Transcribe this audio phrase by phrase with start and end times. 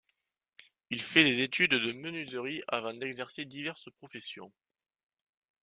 [0.89, 4.51] Il fait des études de menuiserie avant d'exercer diverses professions.